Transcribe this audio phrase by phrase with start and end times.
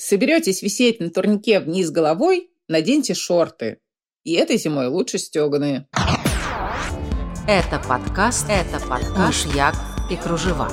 [0.00, 3.80] Соберетесь висеть на турнике вниз головой, наденьте шорты.
[4.24, 5.88] И этой зимой лучше стеганые.
[7.46, 9.74] Это подкаст, это подкаш Як
[10.10, 10.70] и Кружева.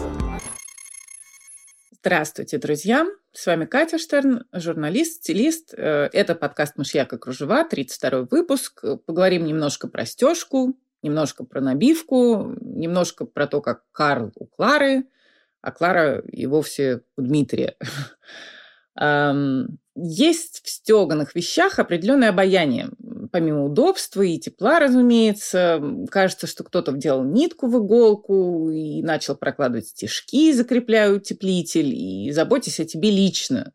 [1.91, 3.05] Здравствуйте, друзья!
[3.33, 5.73] С вами Катя Штерн, журналист, стилист.
[5.73, 8.81] Э, это подкаст «Мышьяк и кружева», 32 выпуск.
[9.05, 15.03] Поговорим немножко про стежку, немножко про набивку, немножко про то, как Карл у Клары,
[15.61, 17.75] а Клара и вовсе у Дмитрия.
[18.99, 22.89] Есть в стеганых вещах определенное обаяние.
[23.31, 29.87] Помимо удобства и тепла, разумеется, кажется, что кто-то вделал нитку в иголку и начал прокладывать
[29.87, 33.71] стежки, закрепляя утеплитель, и заботясь о тебе лично.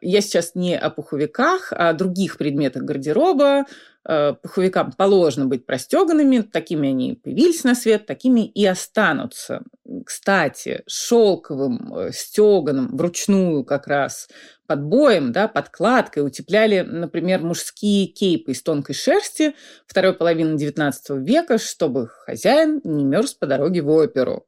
[0.00, 3.66] Я сейчас не о пуховиках, а о других предметах гардероба.
[4.04, 9.62] Э, пуховикам положено быть простеганными, такими они появились на свет, такими и останутся.
[10.06, 14.28] Кстати, шелковым, э, стеганым, вручную как раз
[14.66, 19.54] подбоем, да, подкладкой утепляли, например, мужские кейпы из тонкой шерсти
[19.86, 24.46] второй половины XIX века, чтобы хозяин не мерз по дороге в оперу.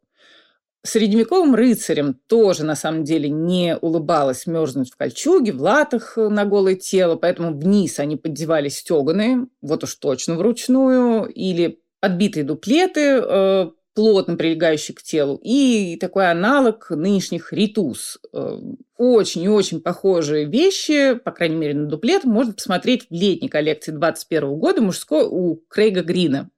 [0.83, 6.75] Средневековым рыцарям тоже, на самом деле, не улыбалось мерзнуть в кольчуге, в латах на голое
[6.75, 14.37] тело, поэтому вниз они поддевали стеганые, вот уж точно вручную, или подбитые дуплеты, э, плотно
[14.37, 18.19] прилегающий к телу, и такой аналог нынешних ритус.
[18.33, 18.59] Э,
[18.97, 23.91] очень и очень похожие вещи, по крайней мере, на дуплет, можно посмотреть в летней коллекции
[23.91, 26.49] 2021 года мужской у Крейга Грина.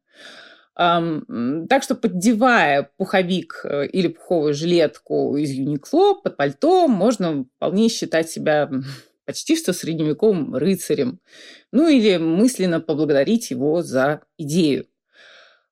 [0.83, 8.31] Так что, поддевая пуховик э, или пуховую жилетку из Юникло под пальто, можно вполне считать
[8.31, 8.69] себя
[9.25, 11.21] почти что средневековым рыцарем.
[11.71, 14.87] Ну или мысленно поблагодарить его за идею.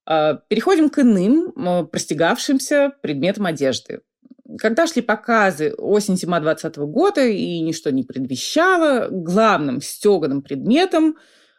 [0.06, 4.02] А, переходим к иным, простигавшимся предметам одежды.
[4.58, 11.16] Когда шли показы осень-зима 2020 года и ничто не предвещало, главным стеганым предметом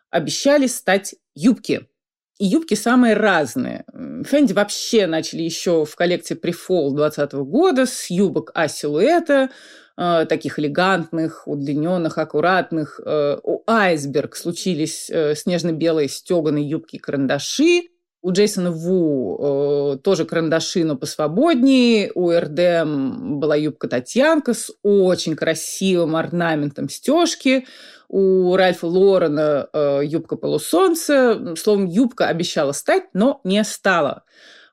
[0.09, 1.87] обещали стать юбки–
[2.39, 3.85] и юбки самые разные.
[4.25, 9.49] Фенди вообще начали еще в коллекции Prefall 2020 года с юбок А-силуэта,
[9.97, 12.99] э, таких элегантных, удлиненных, аккуратных.
[13.05, 17.90] Э, у Айсберг случились э, снежно-белые стеганые юбки-карандаши.
[18.21, 22.11] У Джейсона Ву тоже карандаши, но посвободнее.
[22.13, 27.65] У РДМ была юбка Татьянка с очень красивым орнаментом стежки
[28.11, 31.55] у Ральфа Лорена э, юбка полусолнца.
[31.55, 34.25] Словом, юбка обещала стать, но не стала.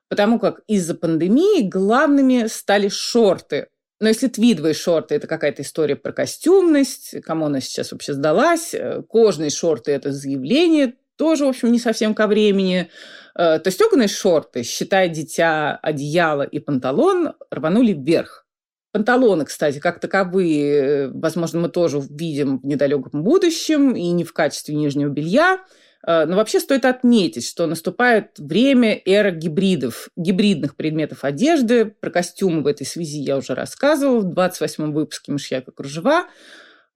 [0.09, 3.67] Потому как из-за пандемии главными стали шорты.
[4.01, 9.03] Но если твидовые шорты– это какая-то история про костюмность, кому она сейчас вообще сдалась, э,
[9.07, 12.89] кожные шорты– это заявление, тоже, в общем, не совсем ко времени.
[13.37, 18.47] Э, то стеганые шорты, считая дитя, одеяло и панталон, рванули вверх.
[18.93, 24.31] Панталоны, кстати, как таковые, э, возможно, мы тоже увидим в недалеком будущем и не в
[24.31, 25.59] качестве нижнего белья.
[26.07, 31.93] Э, но вообще стоит отметить, что наступает время эры гибридов, гибридных предметов одежды.
[31.99, 36.27] Про костюмы в этой связи я уже рассказывала в 28-м выпуске «Мышьяка кружева».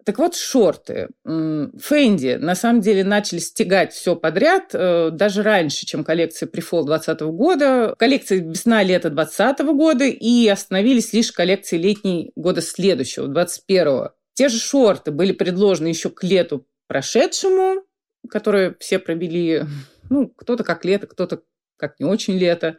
[0.06, 1.10] Так вот, шорты.
[1.24, 7.22] Фэнди на самом деле начали стягать все подряд э, даже раньше, чем коллекция Prefall 2020
[7.22, 7.96] года.
[7.98, 14.10] Коллекция весна-лето 2020 года и остановились лишь коллекции летней года следующего, 2021.
[14.34, 17.84] Те же шорты были предложены еще к лету прошедшему,
[18.30, 19.64] которые все провели,
[20.10, 21.44] ну, кто-то как лето, кто-то
[21.84, 22.78] как не очень лето.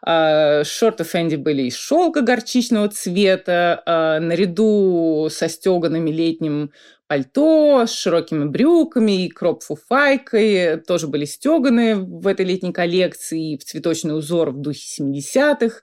[0.00, 6.72] А, шорты Фэнди были из шелка горчичного цвета, а, наряду со стеганными летним
[7.06, 10.78] пальто, с широкими брюками и кроп-фуфайкой.
[10.78, 15.82] Тоже были стеганые в этой летней коллекции в цветочный узор в духе 70-х.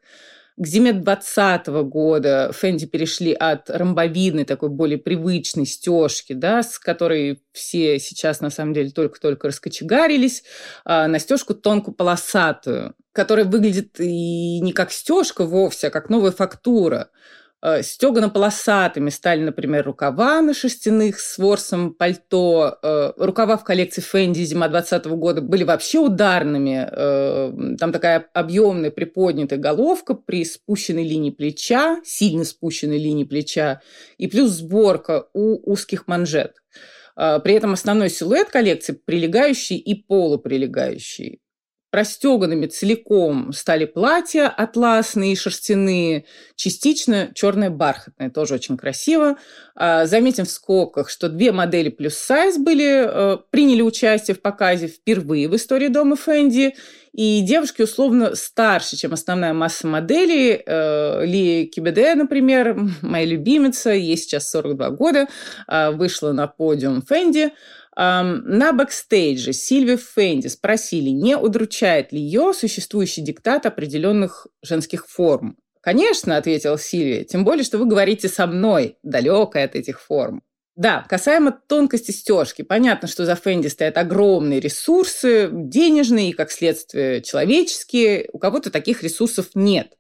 [0.56, 7.41] К зиме 2020 года Фэнди перешли от ромбовидной, такой более привычной стежки, да, с которой
[7.53, 10.44] все сейчас на самом деле только-только раскочегарились,
[10.86, 16.31] а, на стежку тонкую полосатую, которая выглядит и не как стежка вовсе, а как новая
[16.31, 17.09] фактура–
[17.81, 22.78] Стегано-полосатыми стали, например, рукава на шерстяных с ворсом пальто.
[22.84, 26.85] Э, рукава в коллекции Фэнди зима 2020 года были вообще ударными.
[26.91, 33.82] Э, там такая объемная приподнятая головка при спущенной линии плеча, сильно спущенной линии плеча,
[34.17, 36.55] и плюс сборка у узких манжет.
[37.16, 41.42] При этом основной силуэт коллекции прилегающий и полуприлегающий.
[41.93, 46.25] Простеганными целиком стали платья атласные, шерстяные,
[46.55, 49.37] частично черное бархатное, тоже очень красиво.
[49.75, 54.87] А, заметим в скобках, что две модели плюс сайз были, э, приняли участие в показе
[54.87, 56.73] впервые в истории дома Фэнди.
[57.11, 60.63] И девушки условно старше, чем основная масса моделей.
[60.66, 65.28] Э, Ли Кибеде, например, моя любимица, ей сейчас 42 года,
[65.67, 67.52] а, вышла на подиум Fendi.
[67.95, 75.57] На бэкстейдже Сильви Fendi спросили, не удручает ли ее существующий диктат определенных женских форм.
[75.81, 80.41] «Конечно»,— ответил Сильви, «тем более, что вы говорите со мной, далекой от этих форм».
[80.75, 87.22] Да, касаемо тонкости стежки, понятно, что за Fendi стоят огромные ресурсы, денежные и, как следствие,
[87.22, 88.28] человеческие.
[88.34, 89.93] У кого-то таких ресурсов нет.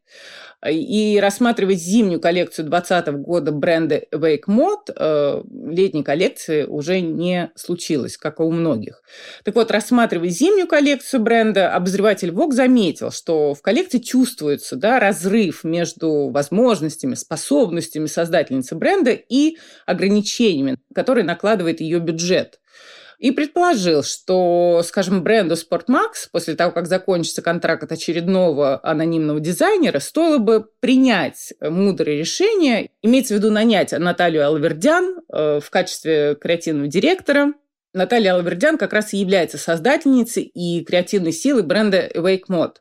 [0.69, 8.17] И рассматривать зимнюю коллекцию 2020 года бренда Wake Mod, э, летней коллекции уже не случилось,
[8.17, 9.01] как и у многих.
[9.43, 15.63] Так вот, рассматривая зимнюю коллекцию бренда, обозреватель Vogue заметил, что в коллекции чувствуется да, разрыв
[15.63, 22.59] между возможностями, способностями создательницы бренда и ограничениями, которые накладывает ее бюджет
[23.17, 30.37] и предположил, что, скажем, бренду Sportmax после того, как закончится контракт очередного анонимного дизайнера, стоило
[30.37, 37.53] бы принять мудрое решение, имеется в виду нанять Наталью Алвердян э, в качестве креативного директора.
[37.93, 42.77] Наталья Алвердян как раз и является создательницей и креативной силой бренда Awake Mode.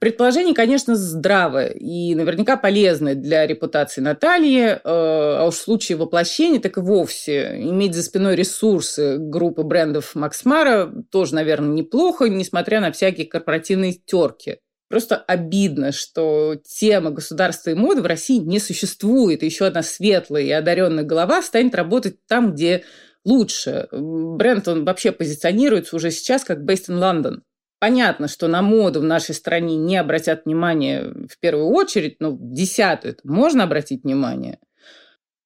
[0.00, 6.60] Предположение, конечно, здравое и наверняка полезное для репутации Натальи, э, а уж в случае воплощения,
[6.60, 12.80] так и вовсе иметь за спиной ресурсы группы брендов Макс Мара тоже, наверное, неплохо, несмотря
[12.80, 14.58] на всякие корпоративные терки.
[14.88, 19.42] Просто обидно, что тема государства и моды в России не существует.
[19.42, 22.84] Еще одна светлая и одаренная голова станет работать там, где
[23.24, 23.88] лучше.
[23.90, 27.40] Бренд, он вообще позиционируется уже сейчас как based in London.
[27.82, 32.38] Понятно, что на моду в нашей стране не обратят внимание в первую очередь, но в
[32.52, 34.60] десятую можно обратить внимание.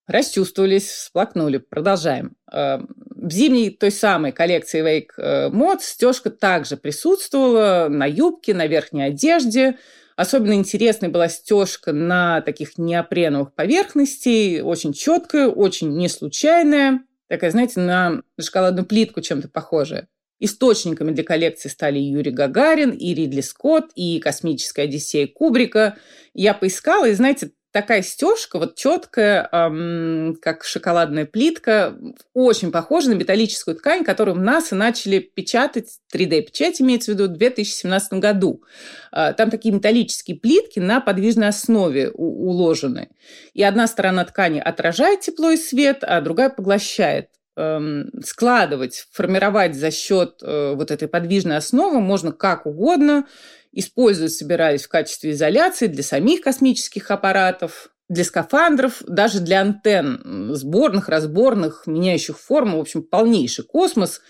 [0.05, 1.57] Расчувствовались, всплакнули.
[1.57, 2.35] Продолжаем.
[2.51, 2.77] Э,
[3.09, 9.79] в зимней той самой коллекции Wake Mod стежка также присутствовала на юбке, на верхней одежде.
[10.15, 17.01] Особенно интересной была стежка на таких неопреновых поверхностей, очень четкая, очень не случайная.
[17.29, 20.07] Такая, знаете, на шоколадную плитку чем-то похожая.
[20.39, 25.97] Источниками для коллекции стали Юрий Гагарин, и Ридли Скотт, и «Космическая Одиссея» Кубрика.
[26.33, 31.95] Я поискала, и, знаете, такая стежка, вот четкая, эм, как шоколадная плитка,
[32.33, 37.37] очень похожа на металлическую ткань, которую в НАСА начали печатать, 3D-печать имеется в виду, в
[37.37, 38.63] 2017 году.
[39.11, 43.09] Э, там такие металлические плитки на подвижной основе уложены.
[43.53, 47.29] И одна сторона ткани отражает тепло и свет, а другая поглощает.
[47.59, 53.25] Эм, складывать, формировать за счет э, вот этой подвижной основы можно как угодно.
[53.71, 61.09] Использовать собирались в качестве изоляции для самих космических аппаратов, для скафандров, даже для антенн сборных,
[61.09, 62.77] разборных, меняющих форму.
[62.77, 64.21] В общем, полнейший космос.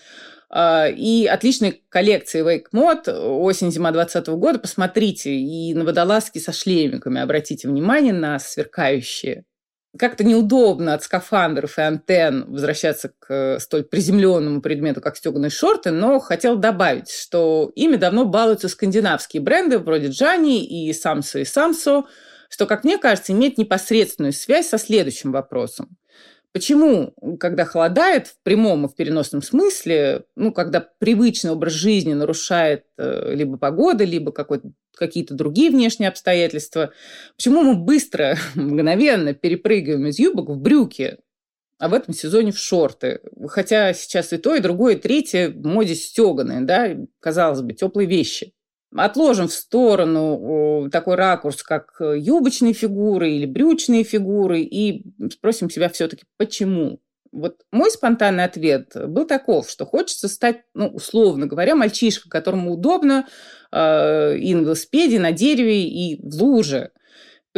[0.48, 4.58] А, и отличная коллекция Wake Mod осень-зима 2020 года.
[4.58, 5.34] Посмотрите.
[5.34, 7.20] И на водолазки со шлемиками.
[7.20, 9.44] Обратите внимание на сверкающие
[9.98, 15.90] как-то неудобно от скафандров и антенн возвращаться к э, столь приземленному предмету, как стеганые шорты,
[15.90, 22.04] но хотел добавить, что ими давно балуются скандинавские бренды вроде Джани и Самсо и Самсо,
[22.48, 25.97] что, как мне кажется, имеет непосредственную связь со следующим вопросом.
[26.52, 32.84] Почему, когда холодает в прямом и в переносном смысле, ну, когда привычный образ жизни нарушает
[32.96, 34.32] э, либо погода, либо
[34.96, 36.92] какие-то другие внешние обстоятельства,
[37.36, 41.18] почему мы быстро, мгновенно перепрыгиваем из юбок в брюки,
[41.78, 43.20] а в этом сезоне в шорты.
[43.48, 48.08] Хотя сейчас и то, и другое, и третье в моде стеганые, да, казалось бы, теплые
[48.08, 48.52] вещи.
[48.96, 55.90] Отложим в сторону такой ракурс, как э, юбочные фигуры или брючные фигуры, и спросим себя
[55.90, 57.00] все-таки, почему?
[57.30, 63.26] Вот мой спонтанный ответ был таков, что хочется стать, ну, условно говоря, мальчишкой, которому удобно
[63.70, 66.92] э, и на велосипеде, на дереве, и в луже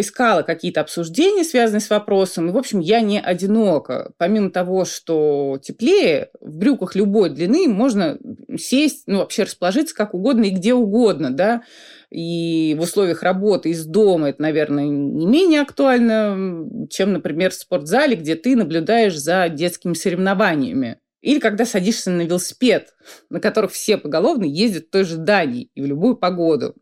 [0.00, 2.49] поискала какие-то обсуждения, связанные с вопросом.
[2.49, 4.12] И, в общем, я не одинока.
[4.16, 8.19] Помимо того, что теплее, в брюках любой длины можно
[8.57, 11.64] сесть, ну, вообще расположиться как угодно и где угодно, да.
[12.11, 18.16] И в условиях работы из дома это, наверное, не менее актуально, чем, например, в спортзале,
[18.16, 20.97] где ты наблюдаешь за детскими соревнованиями.
[21.21, 22.95] Или когда садишься на велосипед,
[23.28, 26.75] на которых все поголовно ездят в той же Дании и в любую погоду.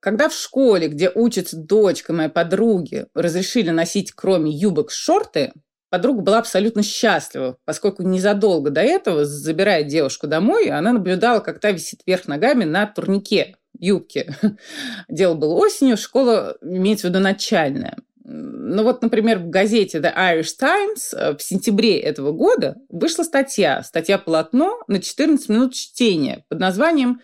[0.00, 5.52] Когда в школе, где учится дочка моей подруги, разрешили носить кроме юбок шорты,
[5.90, 11.70] подруга была абсолютно счастлива, поскольку незадолго до этого, забирая девушку домой, она наблюдала, как та
[11.70, 14.34] висит вверх ногами на турнике юбки.
[15.08, 17.98] Дело было осенью, школа имеется в виду начальная.
[18.24, 24.18] Ну вот, например, в газете The Irish Times в сентябре этого года вышла статья, статья
[24.18, 27.20] «Полотно» на 14 минут чтения под названием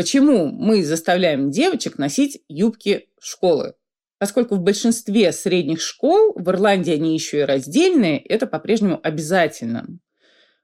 [0.00, 3.74] «Почему мы заставляем девочек носить юбки школы?»
[4.16, 9.98] Поскольку в большинстве средних школ, в Ирландии они еще и раздельные, это по-прежнему обязательно.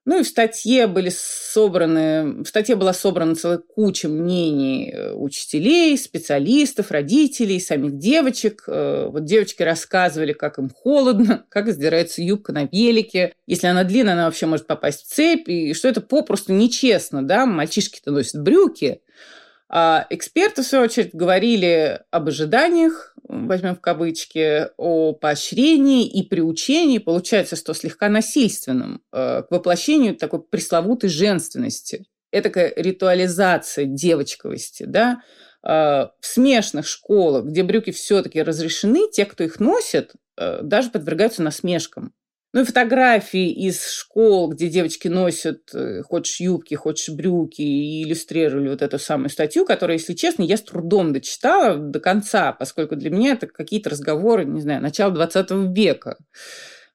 [0.07, 5.99] Ну и в статье были собраны, в статье была собрана целая куча мнений э, учителей,
[5.99, 8.63] специалистов, родителей, самих девочек.
[8.69, 13.35] Э, вот девочки рассказывали, как им холодно, как издирается юбка на велике.
[13.49, 17.45] Если она длинная, она вообще может попасть в цепь, и что это попросту нечестно, да,
[17.45, 19.01] мальчишки-то носят брюки,
[19.69, 26.99] а эксперты, в свою очередь, говорили об ожиданиях, возьмем в кавычки, о поощрении и приучении,
[26.99, 32.07] получается, что слегка насильственным, э, к воплощению такой пресловутой женственности.
[32.31, 35.23] Это ритуализация девочковости, да,
[35.63, 41.43] э, в смешных школах, где брюки все-таки разрешены, те, кто их носит, э, даже подвергаются
[41.43, 42.13] насмешкам.
[42.53, 48.69] Ну и фотографии из школ, где девочки носят э, хочешь юбки, хочешь брюки, и иллюстрировали
[48.69, 53.11] вот эту самую статью, которую, если честно, я с трудом дочитала до конца, поскольку для
[53.11, 56.17] меня это какие-то разговоры, не знаю, начала 20 века.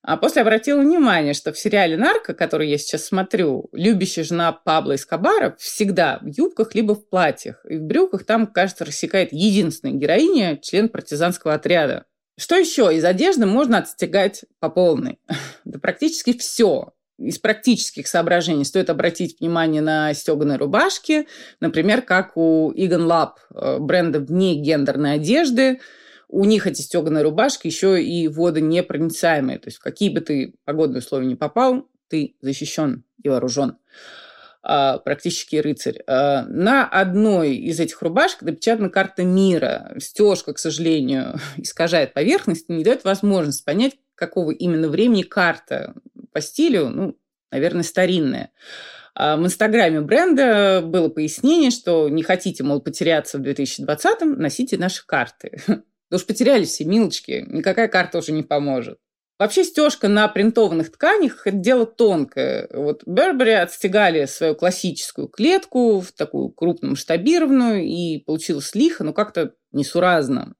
[0.03, 4.95] А после обратила внимание, что в сериале «Нарко», который я сейчас смотрю, любящая жена Пабло
[4.95, 7.63] Эскобара всегда в юбках либо в платьях.
[7.69, 12.05] И в брюках там, кажется, рассекает единственная героиня, член партизанского отряда.
[12.41, 12.91] Что еще?
[12.91, 15.19] Из одежды можно отстегать по полной.
[15.63, 16.91] да практически все.
[17.19, 21.27] Из практических соображений стоит обратить внимание на стеганые рубашки,
[21.59, 25.81] например, как у Egan Lab, э, бренда вне гендерной одежды.
[26.29, 29.59] У них эти стеганые рубашки еще и водонепроницаемые.
[29.59, 33.77] То есть в какие бы ты погодные условия не попал, ты защищен и вооружен.
[34.63, 36.01] А, практически рыцарь.
[36.05, 39.95] А, на одной из этих рубашек напечатана карта мира.
[39.99, 45.95] Стежка, к сожалению, искажает поверхность и не дает возможность понять, какого именно времени карта
[46.31, 47.17] по стилю, ну,
[47.51, 48.51] наверное, старинная.
[49.15, 55.05] А в инстаграме бренда было пояснение, что не хотите, мол, потеряться в 2020-м, носите наши
[55.05, 55.61] карты.
[56.11, 58.97] Да уж потерялись все, милочки, никакая карта уже не поможет.
[59.41, 62.69] Вообще стежка на принтованных тканях– это дело тонкое.
[62.71, 69.55] Вот Бербери отстегали свою классическую клетку в такую крупную масштабированную, и получилось лихо, но как-то
[69.71, 70.53] несуразно.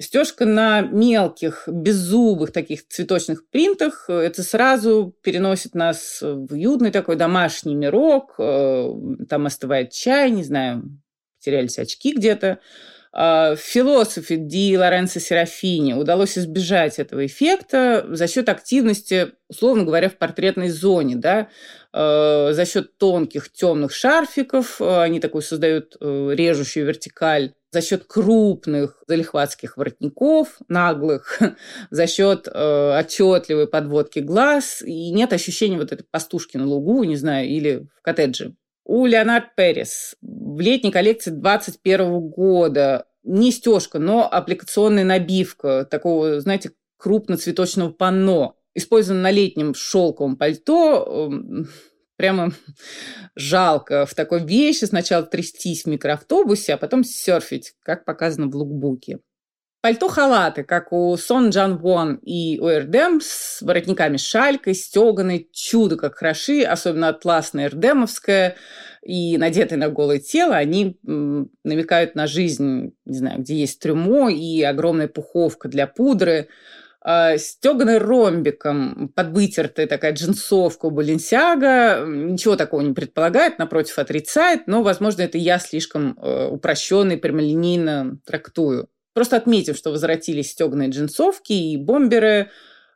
[0.00, 7.74] Стежка на мелких, беззубых таких цветочных принтах, это сразу переносит нас в уютный такой домашний
[7.74, 8.94] мирок, э,
[9.28, 10.84] там остывает чай, не знаю,
[11.40, 12.60] потерялись очки где-то.
[13.14, 20.16] А, философе Ди Лоренцо Серафини удалось избежать этого эффекта за счет активности, условно говоря, в
[20.16, 21.48] портретной зоне, да,
[21.92, 28.04] а, за счет тонких темных шарфиков, а, они такую создают э, режущую вертикаль, за счет
[28.04, 31.38] крупных залихватских воротников, наглых,
[31.90, 37.16] за счет э, отчетливой подводки глаз, и нет ощущения вот этой пастушки на лугу, не
[37.16, 38.54] знаю, или в коттедже.
[38.84, 46.72] У Леонард Перес в летней коллекции 2021 года не стежка, но аппликационная набивка такого, знаете,
[46.96, 48.56] крупноцветочного панно.
[48.74, 51.28] Использовано на летнем шелковом пальто.
[51.30, 51.68] Эм,
[52.16, 52.52] прямо
[53.36, 59.18] жалко в такой вещи сначала трястись в микроавтобусе, а потом серфить, как показано в лукбуке.
[59.82, 66.14] Пальто-халаты, как у Сон Джан Вон и у Эрдем, с воротниками шалькой, стеганой, чудо как
[66.14, 68.54] хороши, особенно атласная эрдемовская,
[69.02, 74.62] и надетые на голое тело, они намекают на жизнь, не знаю, где есть трюмо и
[74.62, 76.46] огромная пуховка для пудры,
[77.00, 82.06] а, стеганый ромбиком, подвытертая такая джинсовка у Баленсиага.
[82.06, 88.18] Ничего такого не предполагает, напротив, отрицает, но, возможно, это я слишком э, упрощенно и прямолинейно
[88.24, 88.88] трактую.
[89.14, 92.50] Просто отметим, что возвратились стеганые джинсовки и бомберы.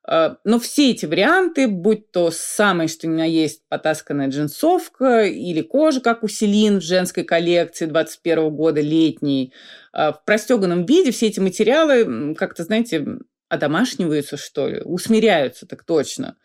[0.09, 5.63] А, но все эти варианты, будь то самое, что у меня есть потасканная джинсовка или
[5.63, 9.53] кожа, как у Селин в женской коллекции 21 года, летней,
[9.93, 13.05] а, в простеганном виде все эти материалы как-то, знаете,
[13.49, 16.37] одомашниваются, что ли, усмиряются так точно.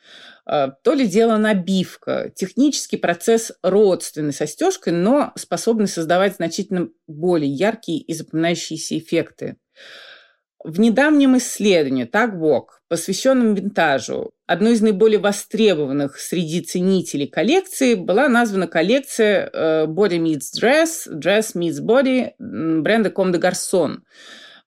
[0.53, 7.49] А, то ли дело набивка, технический процесс родственный со стежкой, но способный создавать значительно более
[7.49, 9.55] яркие и запоминающиеся эффекты.
[10.61, 18.67] В недавнем исследовании TagWalk, посвященном винтажу, одной из наиболее востребованных среди ценителей коллекции была названа
[18.67, 23.99] коллекция э, Body Meets Dress, Dress Meets Body бренда Comme des Garçons.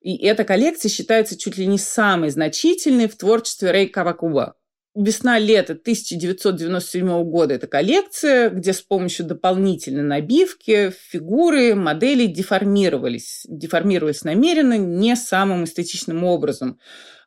[0.01, 4.55] И эта коллекция считается чуть ли не самой значительной в творчестве Рэй Кавакуба.
[4.95, 13.45] Весна-лето 1997 года– это коллекция, где с помощью дополнительной набивки фигуры, модели деформировались.
[13.49, 16.79] Деформировались намеренно, не самым эстетичным образом.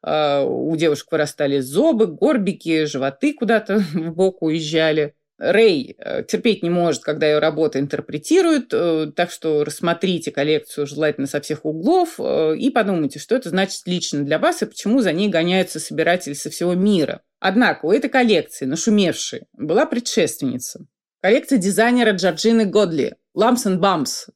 [0.01, 5.15] А, у девушек вырастали зубы, горбики, животы куда-то в бок уезжали.
[5.37, 11.27] Рэй э, терпеть не может, когда ее работы интерпретируют, э, так что рассмотрите коллекцию желательно
[11.27, 15.11] со всех углов э, и подумайте, что это значит лично для вас и почему за
[15.13, 17.21] ней гоняются собиратели со всего мира.
[17.39, 20.85] Однако у этой коллекции, нашумевшей, была предшественница.
[21.21, 24.29] Коллекция дизайнера Джорджины Годли «Lamps and Bumps»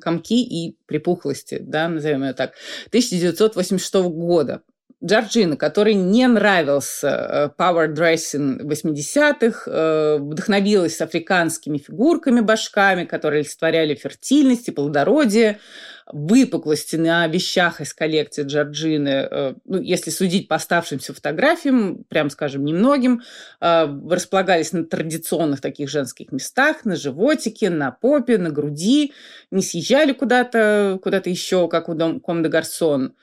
[0.00, 2.54] комки и припухлости, да, назовем ее так,
[2.88, 4.62] 1986 года.
[5.04, 13.96] Джорджина, который не нравился э, power dressing 80-х, э, вдохновилась африканскими фигурками, башками, которые олицетворяли
[13.96, 15.58] фертильность и плодородие,
[16.06, 22.64] выпуклости на вещах из коллекции Джорджины, э, ну, если судить по оставшимся фотографиям, прям скажем,
[22.64, 23.22] немногим,
[23.60, 29.12] располагались на традиционных таких женских местах, на животике, на попе, на груди,
[29.50, 33.14] не съезжали куда-то куда еще, как у Ком де Гарсон.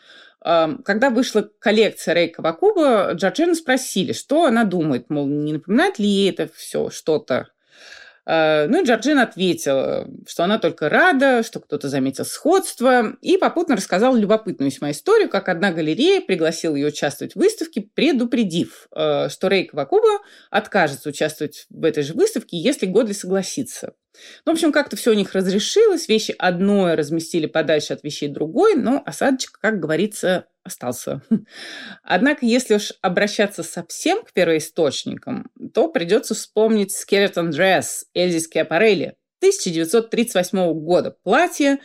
[0.42, 6.30] Когда вышла коллекция Рей Кавакуба, Джорджину спросили, что она думает, мол, не напоминает ли ей
[6.30, 7.50] это все что-то.
[8.32, 13.76] А, ну и Джорджин ответила, что она только рада, что кто-то заметил сходство, и попутно
[13.76, 19.48] рассказала любопытную весьма историю, как одна галерея пригласила ее участвовать в выставке, предупредив, а, что
[19.48, 20.20] Рей Кавакуба
[20.52, 23.96] откажется участвовать в этой же выставке, если Годли согласится.
[24.46, 28.76] Ну, в общем, как-то все у них разрешилось, вещи одной разместили подальше от вещей другой,
[28.76, 31.22] но осадочек, как говорится, остался.
[32.04, 40.74] Однако, если уж обращаться совсем к первоисточникам, то придется вспомнить Skeleton Dress Эльзи Скиапарелли 1938
[40.74, 41.16] года.
[41.24, 41.80] Платье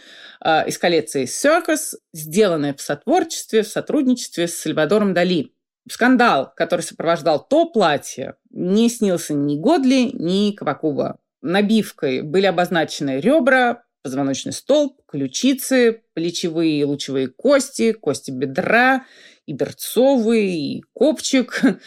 [0.44, 5.52] э, из коллекции Circus, сделанное в сотворчестве, в сотрудничестве с Сальвадором Дали.
[5.90, 13.83] Скандал, который сопровождал то платье, не снился ни Годли, ни Кавакуба набивкой были обозначены ребра,
[14.04, 19.06] позвоночный столб, ключицы, плечевые и лучевые кости, кости бедра,
[19.46, 21.60] и берцовый, и копчик.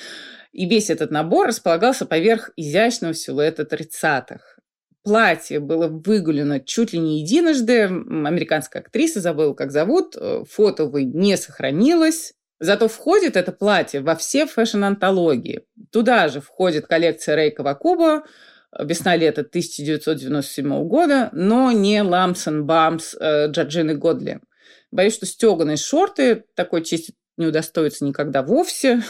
[0.53, 4.57] И весь этот набор располагался поверх изящного силуэта тридцатых.
[5.03, 7.83] Платье было выгулено чуть ли не единожды.
[7.83, 12.33] Американская актриса, забыла, как зовут, э, фото, увы, не сохранилось.
[12.59, 15.61] Зато входит это платье во все фэшн-антологии.
[15.91, 18.23] Туда же входит коллекция Рейка Вакуба,
[18.79, 24.39] весна-лето 1997 года, но не Ламсон Бамс э, Джорджины Годли.
[24.91, 29.01] Боюсь, что стеганые шорты такой чести не удостоятся никогда вовсе.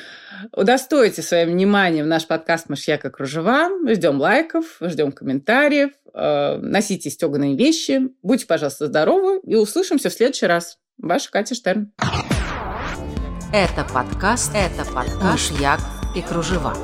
[0.52, 3.68] Удостойте своим вниманием наш подкаст «Мышьяка кружева».
[3.88, 5.90] Ждем лайков, ждем комментариев.
[6.12, 8.08] Э, носите стеганые вещи.
[8.22, 10.78] Будьте, пожалуйста, здоровы и услышимся в следующий раз.
[10.98, 11.92] Ваша Катя Штерн.
[13.52, 15.80] Это подкаст, это подкаст «Мышьяк
[16.16, 16.74] и кружева».